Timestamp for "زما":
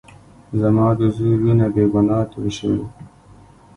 0.61-0.87